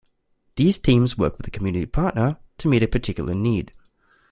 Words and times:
These 0.55 0.79
teams 0.79 1.15
work 1.15 1.37
with 1.37 1.47
a 1.47 1.51
community 1.51 1.85
partner 1.85 2.37
to 2.57 2.67
meet 2.67 2.81
a 2.81 2.87
particular 2.87 3.35
need. 3.35 3.71